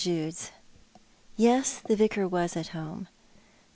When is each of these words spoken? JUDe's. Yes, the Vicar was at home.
JUDe's. 0.03 0.49
Yes, 1.35 1.77
the 1.81 1.95
Vicar 1.95 2.27
was 2.27 2.57
at 2.57 2.69
home. 2.69 3.07